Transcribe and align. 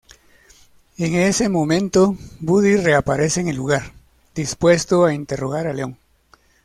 En 0.97 1.13
ese 1.13 1.47
momento, 1.47 2.17
Buddy 2.39 2.77
reaparece 2.77 3.41
en 3.41 3.49
el 3.49 3.55
lugar, 3.57 3.93
dispuesto 4.33 5.05
a 5.05 5.13
interrogar 5.13 5.67
a 5.67 5.73
Leon. 5.73 5.95